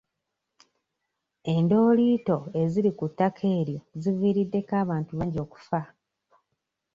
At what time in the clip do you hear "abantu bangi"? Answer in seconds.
4.83-5.37